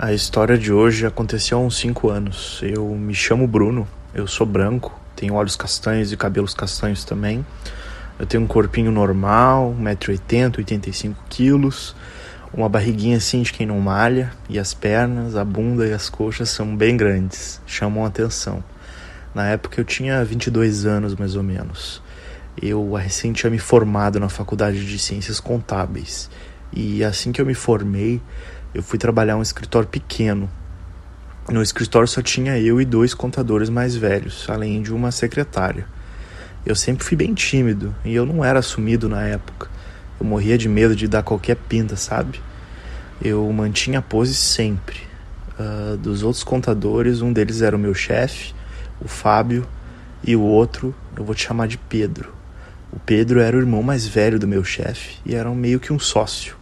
[0.00, 2.60] A história de hoje aconteceu há uns 5 anos.
[2.62, 7.44] Eu me chamo Bruno, eu sou branco, tenho olhos castanhos e cabelos castanhos também.
[8.16, 11.94] Eu tenho um corpinho normal, 1,80m, 85kg,
[12.54, 16.48] uma barriguinha assim de quem não malha, e as pernas, a bunda e as coxas
[16.48, 18.62] são bem grandes, chamam atenção.
[19.34, 22.00] Na época eu tinha 22 anos mais ou menos.
[22.62, 26.30] Eu recém tinha me formado na faculdade de Ciências Contábeis.
[26.72, 28.20] E assim que eu me formei,
[28.74, 30.48] eu fui trabalhar um escritório pequeno.
[31.48, 35.86] No escritório só tinha eu e dois contadores mais velhos, além de uma secretária.
[36.66, 39.70] Eu sempre fui bem tímido e eu não era assumido na época.
[40.20, 42.42] Eu morria de medo de dar qualquer pinta, sabe?
[43.22, 45.00] Eu mantinha a pose sempre.
[45.58, 48.54] Uh, dos outros contadores, um deles era o meu chefe,
[49.00, 49.66] o Fábio,
[50.22, 52.34] e o outro eu vou te chamar de Pedro.
[52.92, 55.98] O Pedro era o irmão mais velho do meu chefe e era meio que um
[55.98, 56.57] sócio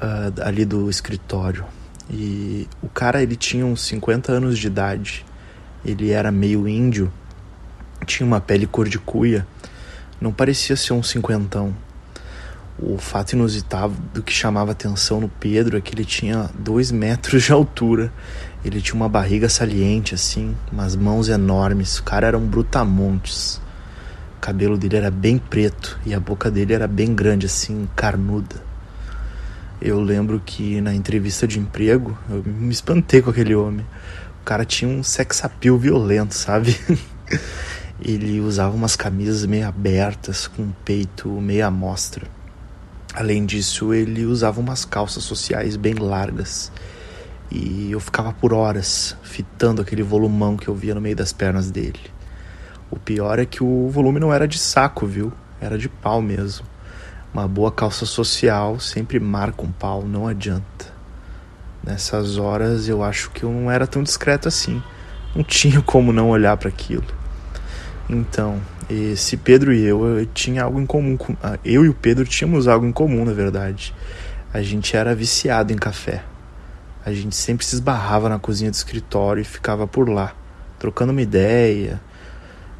[0.00, 1.64] uh, ali do escritório.
[2.10, 5.26] E o cara, ele tinha uns 50 anos de idade.
[5.84, 7.12] Ele era meio índio,
[8.06, 9.46] tinha uma pele cor de cuia.
[10.20, 11.74] Não parecia ser um cinquentão.
[12.80, 17.42] O fato inusitado do que chamava atenção no Pedro é que ele tinha dois metros
[17.44, 18.12] de altura.
[18.64, 21.98] Ele tinha uma barriga saliente, assim, umas mãos enormes.
[21.98, 23.60] O cara era um brutamontes.
[24.36, 28.67] O cabelo dele era bem preto e a boca dele era bem grande, assim, carnuda.
[29.80, 33.86] Eu lembro que na entrevista de emprego eu me espantei com aquele homem.
[34.40, 36.76] O cara tinha um sex appeal violento, sabe?
[38.00, 42.26] Ele usava umas camisas meio abertas, com o peito meio à mostra.
[43.12, 46.70] Além disso, ele usava umas calças sociais bem largas.
[47.50, 51.70] E eu ficava por horas fitando aquele volumão que eu via no meio das pernas
[51.70, 51.98] dele.
[52.90, 55.32] O pior é que o volume não era de saco, viu?
[55.60, 56.64] Era de pau mesmo.
[57.32, 60.92] Uma boa calça social sempre marca um pau, não adianta.
[61.84, 64.82] Nessas horas eu acho que eu não era tão discreto assim.
[65.34, 67.06] Não tinha como não olhar para aquilo.
[68.08, 71.16] Então, esse Pedro e eu, eu tinha algo em comum.
[71.16, 73.94] Com, ah, eu e o Pedro tínhamos algo em comum, na verdade.
[74.52, 76.24] A gente era viciado em café.
[77.04, 80.34] A gente sempre se esbarrava na cozinha do escritório e ficava por lá,
[80.78, 82.00] trocando uma ideia,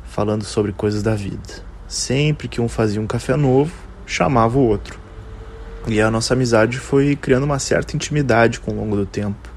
[0.05, 1.63] falando sobre coisas da vida.
[1.87, 3.73] Sempre que um fazia um café novo,
[4.09, 4.99] chamava o outro.
[5.87, 9.49] E a nossa amizade foi criando uma certa intimidade com o longo do tempo.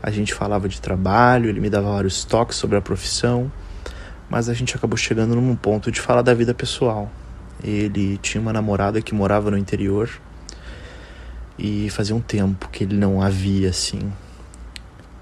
[0.00, 3.50] A gente falava de trabalho, ele me dava vários toques sobre a profissão,
[4.30, 7.10] mas a gente acabou chegando num ponto de falar da vida pessoal.
[7.62, 10.08] Ele tinha uma namorada que morava no interior
[11.58, 14.12] e fazia um tempo que ele não havia assim.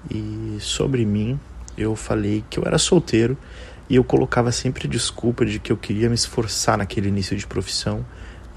[0.09, 1.39] E sobre mim,
[1.75, 3.35] eu falei que eu era solteiro
[3.89, 8.05] e eu colocava sempre desculpa de que eu queria me esforçar naquele início de profissão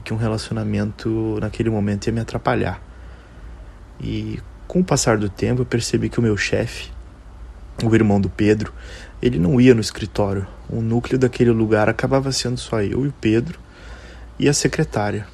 [0.08, 2.80] que um relacionamento naquele momento ia me atrapalhar.
[4.00, 6.90] E com o passar do tempo eu percebi que o meu chefe,
[7.84, 8.72] o irmão do Pedro,
[9.20, 10.46] ele não ia no escritório.
[10.66, 13.58] O núcleo daquele lugar acabava sendo só eu e o Pedro
[14.38, 15.26] e a secretária.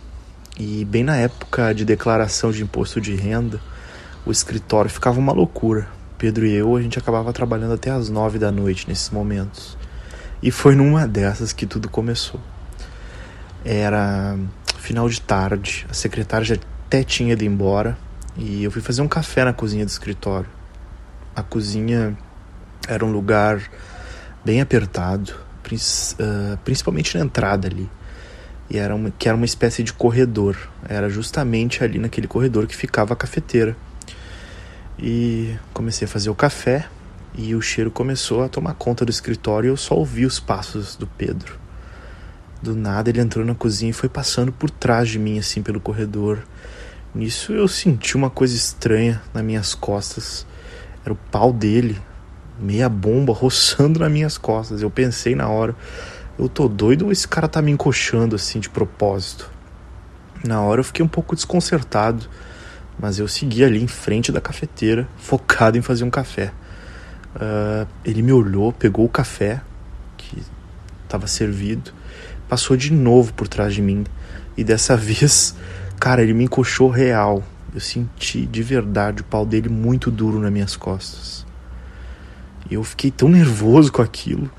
[0.59, 3.61] E bem na época de declaração de imposto de renda,
[4.27, 5.87] o escritório ficava uma loucura.
[6.19, 9.79] Pedro e eu, a gente acabava trabalhando até as nove da noite nesses momentos.
[10.43, 12.41] E foi numa dessas que tudo começou.
[13.65, 14.37] Era
[14.85, 16.57] final de tarde, a secretária já
[16.87, 17.97] até tinha ido embora
[18.37, 20.49] e eu fui fazer um café na cozinha do escritório.
[21.35, 22.17] A cozinha
[22.87, 23.63] era um lugar
[24.45, 25.35] bem apertado,
[26.21, 27.89] ah, principalmente na entrada ali.
[28.69, 30.57] E era uma, que era uma espécie de corredor.
[30.87, 33.75] Era justamente ali naquele corredor que ficava a cafeteira.
[34.99, 36.87] E comecei a fazer o café
[37.35, 40.95] e o cheiro começou a tomar conta do escritório e eu só ouvi os passos
[40.95, 41.64] do Pedro.
[42.63, 45.81] Do nada ele entrou na cozinha e foi passando por trás de mim, assim, pelo
[45.81, 46.39] corredor.
[47.15, 50.47] Nisso eu senti uma coisa estranha nas minhas costas.
[51.05, 52.01] Era o pau dele,
[52.59, 54.83] meia bomba, roçando nas minhas costas.
[54.83, 55.77] Eu pensei na hora,
[56.39, 59.51] eu tô doido ou esse cara tá me encoxando assim de propósito?
[60.43, 62.27] Na hora eu fiquei um pouco desconcertado,
[62.99, 66.53] mas eu segui ali em frente da cafeteira, focado em fazer um café.
[67.37, 69.61] Uh, ele me olhou, pegou o café
[70.17, 70.43] que
[71.05, 71.93] estava servido
[72.49, 74.05] passou de novo por trás de mim.
[74.57, 75.55] E dessa vez,
[75.99, 77.43] cara, ele me encoxou real.
[77.75, 81.45] Eu senti de verdade o pau dele muito duro nas minhas costas.
[82.71, 84.51] E eu fiquei tão nervoso com aquilo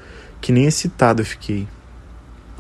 [0.42, 1.68] que nem excitado eu fiquei.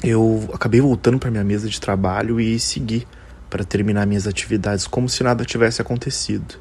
[0.03, 3.05] Eu acabei voltando para minha mesa de trabalho e segui
[3.49, 6.55] para terminar minhas atividades como se nada tivesse acontecido.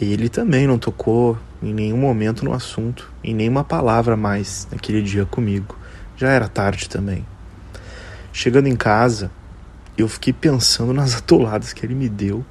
[0.00, 5.24] Ele também não tocou em nenhum momento no assunto, em nenhuma palavra mais naquele dia
[5.24, 5.76] comigo.
[6.16, 7.24] Já era tarde também.
[8.38, 9.32] Chegando em casa,
[9.96, 12.46] eu fiquei pensando nas atoladas que ele me deu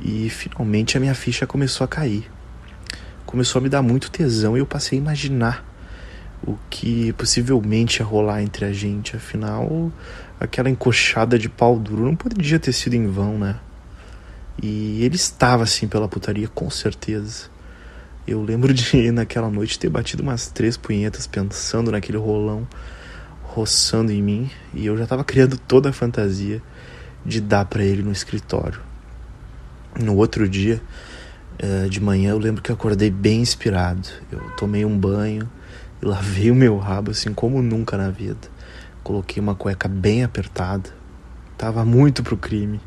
[0.00, 2.28] E finalmente a minha ficha começou a cair.
[3.24, 5.64] Começou a me dar muito tesão e eu passei a imaginar
[6.44, 9.14] o que possivelmente ia rolar entre a gente.
[9.14, 9.92] Afinal,
[10.40, 13.60] aquela encoxada de pau duro não podia ter sido em vão, né?
[14.60, 17.44] E ele estava assim pela putaria, com certeza.
[18.26, 22.66] Eu lembro de, naquela noite, ter batido umas três punhetas pensando naquele rolão
[23.52, 24.50] roçando em mim.
[24.74, 26.62] E eu já estava criando toda a fantasia
[27.24, 28.80] de dar para ele no escritório.
[29.98, 30.80] No outro dia,
[31.58, 34.08] eh, de manhã, eu lembro que eu acordei bem inspirado.
[34.30, 35.48] Eu tomei um banho
[36.00, 38.48] e lavei o meu rabo assim como nunca na vida.
[39.02, 40.90] Coloquei uma cueca bem apertada.
[41.58, 42.80] Tava muito pro crime.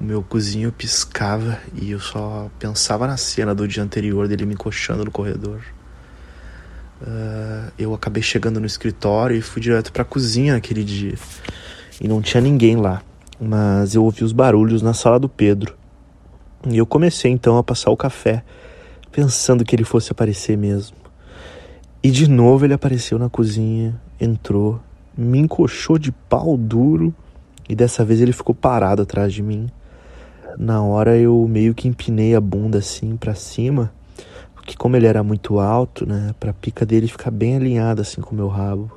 [0.00, 4.54] O meu cozinho piscava e eu só pensava na cena do dia anterior dele me
[4.54, 5.60] encoxando no corredor.
[7.00, 11.14] Uh, eu acabei chegando no escritório e fui direto para a cozinha naquele dia.
[12.00, 13.02] E não tinha ninguém lá,
[13.40, 15.76] mas eu ouvi os barulhos na sala do Pedro.
[16.68, 18.42] E eu comecei então a passar o café,
[19.12, 20.96] pensando que ele fosse aparecer mesmo.
[22.02, 24.80] E de novo ele apareceu na cozinha, entrou,
[25.16, 27.14] me encoxou de pau duro
[27.68, 29.68] e dessa vez ele ficou parado atrás de mim.
[30.58, 33.92] Na hora eu meio que empinei a bunda assim para cima,
[34.66, 38.32] porque como ele era muito alto, né, pra pica dele ficar bem alinhada assim com
[38.32, 38.90] o meu rabo.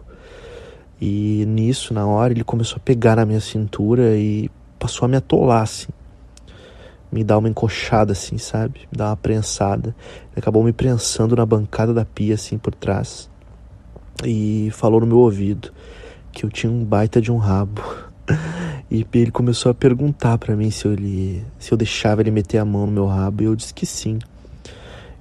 [1.00, 4.50] E nisso, na hora, ele começou a pegar na minha cintura e
[4.80, 5.90] passou a me atolar assim.
[7.12, 8.80] Me dar uma encoxada assim, sabe?
[8.92, 9.96] Me dar uma prensada.
[10.32, 13.30] Ele acabou me prensando na bancada da pia assim por trás.
[14.26, 15.72] E falou no meu ouvido
[16.32, 17.84] que eu tinha um baita de um rabo.
[18.92, 22.58] E ele começou a perguntar para mim se eu, ele, se eu deixava ele meter
[22.58, 24.18] a mão no meu rabo e eu disse que sim.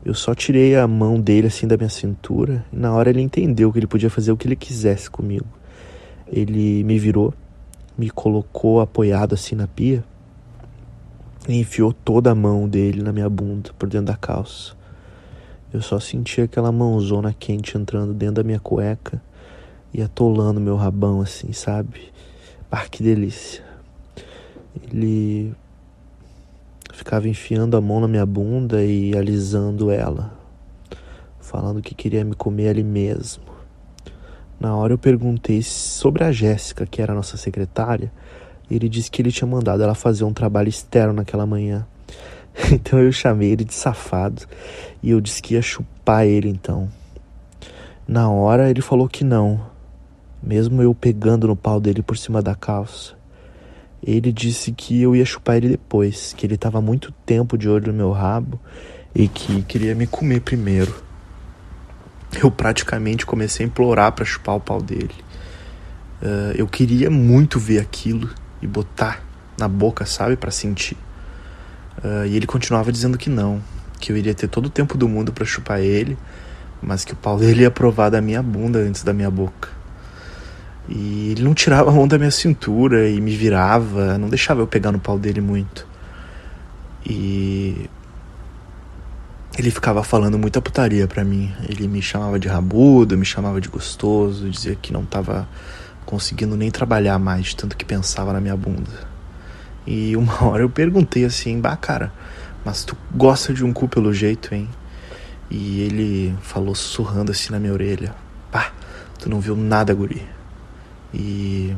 [0.05, 3.73] Eu só tirei a mão dele assim da minha cintura e na hora ele entendeu
[3.73, 5.47] que ele podia fazer o que ele quisesse comigo.
[6.27, 7.35] Ele me virou,
[7.97, 10.05] me colocou apoiado assim na pia
[11.49, 14.77] e enfiou toda a mão dele na minha bunda por dentro da calça.
[15.73, 19.21] Eu só senti aquela mãozona quente entrando dentro da minha cueca
[19.93, 22.12] e atolando meu rabão assim, sabe?
[22.71, 23.65] Ah, que delícia.
[24.83, 25.53] Ele
[26.99, 30.33] ficava enfiando a mão na minha bunda e alisando ela,
[31.39, 33.45] falando que queria me comer ali mesmo.
[34.59, 38.12] Na hora eu perguntei sobre a Jéssica, que era nossa secretária,
[38.69, 41.87] e ele disse que ele tinha mandado ela fazer um trabalho externo naquela manhã.
[42.73, 44.43] Então eu chamei ele de safado
[45.00, 46.89] e eu disse que ia chupar ele então.
[48.09, 49.65] Na hora ele falou que não,
[50.43, 53.18] mesmo eu pegando no pau dele por cima da calça.
[54.08, 57.88] Ele disse que eu ia chupar ele depois, que ele estava muito tempo de olho
[57.88, 58.58] no meu rabo
[59.14, 60.94] e que queria me comer primeiro.
[62.43, 65.14] Eu praticamente comecei a implorar para chupar o pau dele.
[66.22, 68.31] Uh, eu queria muito ver aquilo
[68.62, 69.22] e botar
[69.58, 70.96] na boca, sabe, para sentir.
[72.02, 73.62] Uh, e ele continuava dizendo que não,
[74.00, 76.16] que eu iria ter todo o tempo do mundo para chupar ele,
[76.81, 79.77] mas que o pau dele ia provar da minha bunda antes da minha boca.
[80.88, 84.67] E ele não tirava a mão da minha cintura e me virava, não deixava eu
[84.67, 85.87] pegar no pau dele muito.
[87.05, 87.88] E
[89.58, 91.52] ele ficava falando muita putaria pra mim.
[91.69, 95.49] Ele me chamava de rabudo, me chamava de gostoso, dizia que não tava
[96.06, 99.06] conseguindo nem trabalhar mais tanto que pensava na minha bunda.
[99.87, 102.12] E uma hora eu perguntei assim, bah cara,
[102.64, 104.69] mas tu gosta de um cu pelo jeito, hein?
[105.50, 108.14] E ele falou sussurrando assim na minha orelha,
[108.50, 108.73] pá,
[109.18, 110.38] tu não viu nada, guri.
[111.12, 111.75] E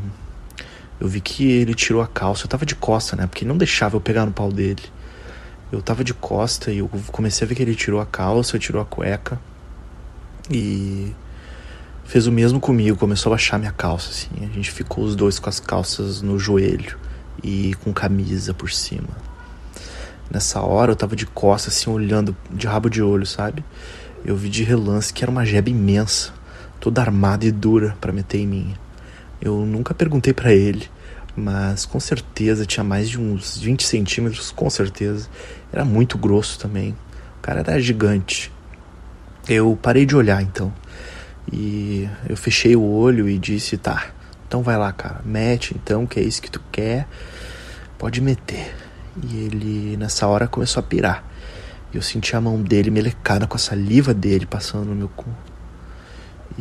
[1.00, 2.44] eu vi que ele tirou a calça.
[2.44, 3.26] Eu tava de costa, né?
[3.26, 4.82] Porque não deixava eu pegar no pau dele.
[5.72, 8.82] Eu tava de costa e eu comecei a ver que ele tirou a calça, tirou
[8.82, 9.40] a cueca.
[10.50, 11.14] E
[12.04, 14.44] fez o mesmo comigo, começou a baixar minha calça, assim.
[14.44, 16.98] A gente ficou os dois com as calças no joelho
[17.42, 19.08] e com camisa por cima.
[20.28, 23.64] Nessa hora eu tava de costa, assim, olhando de rabo de olho, sabe?
[24.24, 26.32] Eu vi de relance que era uma jeba imensa,
[26.78, 28.74] toda armada e dura para meter em mim.
[29.40, 30.88] Eu nunca perguntei para ele,
[31.34, 35.28] mas com certeza tinha mais de uns 20 centímetros, com certeza.
[35.72, 36.90] Era muito grosso também.
[37.38, 38.52] O cara era gigante.
[39.48, 40.72] Eu parei de olhar então.
[41.52, 44.10] E eu fechei o olho e disse: tá,
[44.46, 47.08] então vai lá, cara, mete então, que é isso que tu quer,
[47.98, 48.74] pode meter.
[49.22, 51.24] E ele nessa hora começou a pirar.
[51.92, 55.28] E eu senti a mão dele melecada com a saliva dele passando no meu cu.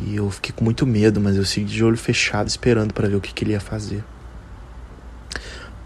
[0.06, 3.16] E eu fiquei com muito medo, mas eu segui de olho fechado esperando para ver
[3.16, 4.02] o que, que ele ia fazer.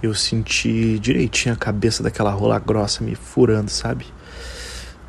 [0.03, 4.07] Eu senti direitinho a cabeça daquela rola grossa me furando, sabe?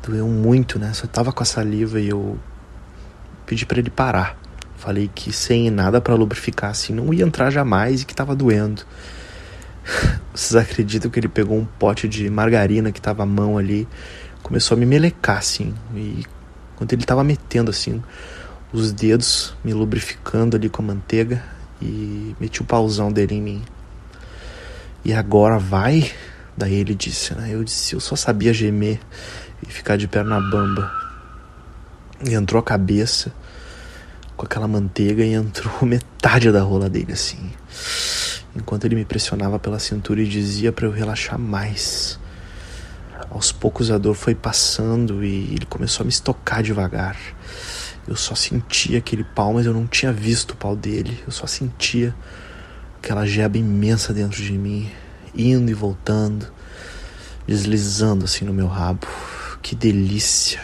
[0.02, 0.92] Doeu muito, né?
[0.94, 2.38] Só tava com a saliva e eu
[3.44, 4.38] pedi para ele parar.
[4.76, 8.82] Falei que sem nada para lubrificar assim não ia entrar jamais e que tava doendo.
[10.34, 13.86] Vocês acreditam que ele pegou um pote de margarina que tava à mão ali,
[14.42, 16.24] começou a me melecar assim, e
[16.74, 18.02] quando ele tava metendo assim
[18.78, 21.42] os dedos, me lubrificando ali com a manteiga
[21.80, 23.64] e meti o pauzão dele em mim.
[25.04, 26.10] E agora vai?
[26.56, 27.50] Daí ele disse, né?
[27.52, 28.98] Eu disse, eu só sabia gemer
[29.66, 30.90] e ficar de perna bamba.
[32.24, 33.32] E entrou a cabeça
[34.36, 37.50] com aquela manteiga e entrou metade da rola dele assim.
[38.54, 42.18] Enquanto ele me pressionava pela cintura e dizia para eu relaxar mais.
[43.30, 47.16] Aos poucos a dor foi passando e ele começou a me estocar devagar.
[48.06, 51.18] Eu só sentia aquele pau, mas eu não tinha visto o pau dele.
[51.26, 52.14] Eu só sentia
[52.98, 54.90] aquela jeba imensa dentro de mim,
[55.34, 56.46] indo e voltando,
[57.46, 59.06] deslizando assim no meu rabo.
[59.60, 60.60] Que delícia!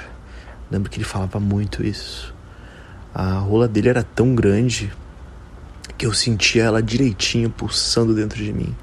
[0.71, 2.33] Lembro que ele falava muito isso.
[3.15, 4.93] A rola dele era tão grande
[5.99, 8.75] que eu sentia ela direitinho pulsando dentro de mim.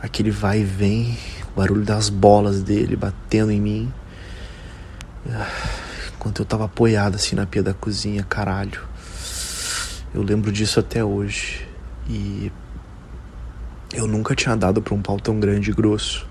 [0.00, 1.18] Aquele vai e vem,
[1.52, 3.92] o barulho das bolas dele batendo em mim.
[6.26, 8.82] Enquanto eu tava apoiado assim na pia da cozinha, caralho.
[10.12, 11.64] Eu lembro disso até hoje.
[12.08, 12.50] E
[13.94, 16.26] eu nunca tinha dado pra um pau tão grande e grosso.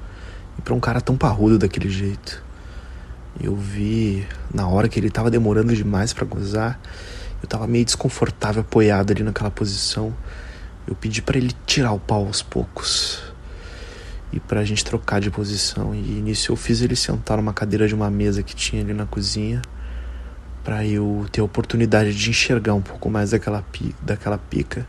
[0.60, 2.44] E pra um cara tão parrudo daquele jeito.
[3.40, 6.78] Eu vi na hora que ele tava demorando demais para gozar,
[7.42, 10.14] eu tava meio desconfortável apoiado ali naquela posição.
[10.86, 13.24] Eu pedi para ele tirar o pau aos poucos
[14.34, 15.96] e pra gente trocar de posição.
[15.96, 19.06] E nisso eu fiz ele sentar numa cadeira de uma mesa que tinha ali na
[19.06, 19.62] cozinha
[20.66, 23.64] para eu ter a oportunidade de enxergar um pouco mais daquela,
[24.02, 24.86] daquela pica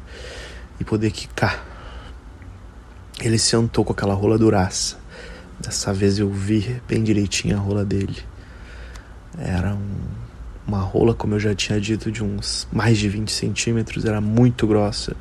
[0.80, 1.62] e poder quicar.
[3.20, 4.96] Ele sentou com aquela rola duraça.
[5.60, 8.16] Dessa vez eu vi bem direitinho a rola dele.
[9.38, 9.98] Era um,
[10.66, 14.66] uma rola, como eu já tinha dito, de uns mais de 20 centímetros, era muito
[14.66, 15.14] grossa,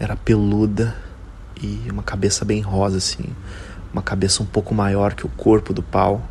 [0.00, 0.96] era peluda
[1.62, 3.26] e uma cabeça bem rosa, assim.
[3.92, 6.28] Uma cabeça um pouco maior que o corpo do pau.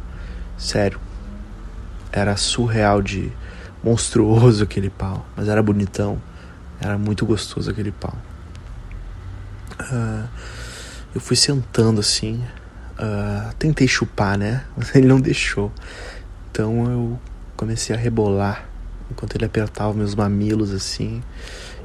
[0.57, 0.99] Sério,
[2.11, 3.31] era surreal de
[3.83, 6.21] monstruoso aquele pau, mas era bonitão,
[6.79, 8.15] era muito gostoso aquele pau.
[9.79, 10.27] Uh,
[11.13, 12.43] eu fui sentando assim,
[12.93, 14.63] uh, tentei chupar, né?
[14.75, 15.71] Mas ele não deixou.
[16.51, 17.19] Então eu
[17.55, 18.67] comecei a rebolar
[19.11, 21.21] enquanto ele apertava meus mamilos assim.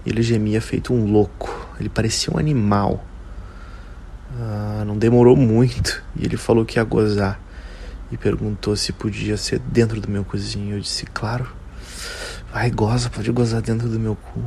[0.06, 1.68] Ele gemia feito um louco.
[1.78, 3.04] Ele parecia um animal.
[4.40, 7.40] Ah, não demorou muito e ele falou que ia gozar
[8.12, 10.76] e perguntou se podia ser dentro do meu cozinho.
[10.76, 11.50] Eu disse, claro.
[12.50, 14.42] Vai, goza, pode gozar dentro do meu cu.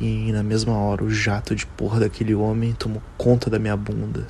[0.00, 4.26] E na mesma hora o jato de porra daquele homem tomou conta da minha bunda.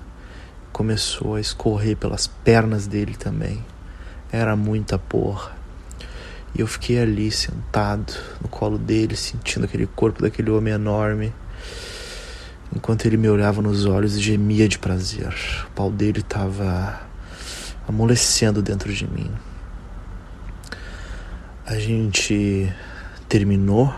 [0.72, 3.64] Começou a escorrer pelas pernas dele também.
[4.32, 5.52] Era muita porra.
[6.52, 11.32] E eu fiquei ali sentado no colo dele, sentindo aquele corpo daquele homem enorme,
[12.74, 15.32] enquanto ele me olhava nos olhos e gemia de prazer.
[15.68, 17.00] O pau dele estava
[17.86, 19.30] amolecendo dentro de mim.
[21.68, 22.72] A gente
[23.28, 23.92] terminou,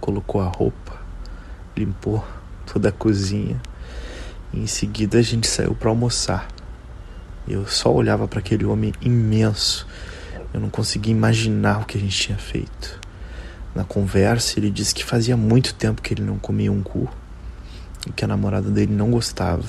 [0.00, 0.98] colocou a roupa,
[1.76, 2.24] limpou
[2.64, 3.60] toda a cozinha
[4.54, 6.48] e em seguida a gente saiu para almoçar.
[7.46, 9.86] Eu só olhava para aquele homem imenso.
[10.54, 12.98] Eu não conseguia imaginar o que a gente tinha feito.
[13.74, 17.06] Na conversa, ele disse que fazia muito tempo que ele não comia um cu
[18.06, 19.68] e que a namorada dele não gostava.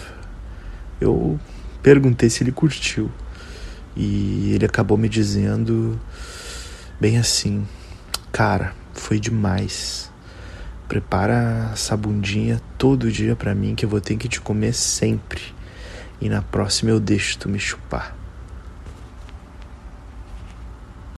[1.02, 1.38] Eu
[1.84, 3.12] perguntei se ele curtiu
[3.94, 6.00] e ele acabou me dizendo
[7.02, 7.68] bem assim:
[8.32, 10.12] Cara, foi demais.
[10.88, 15.42] Prepara essa bundinha todo dia para mim que eu vou ter que te comer sempre
[16.20, 18.21] e na próxima eu deixo tu me chupar.